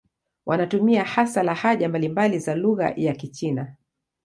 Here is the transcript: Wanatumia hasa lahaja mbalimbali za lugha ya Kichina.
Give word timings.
Wanatumia 0.45 1.03
hasa 1.03 1.43
lahaja 1.43 1.89
mbalimbali 1.89 2.39
za 2.39 2.55
lugha 2.55 2.93
ya 2.97 3.15
Kichina. 3.15 3.75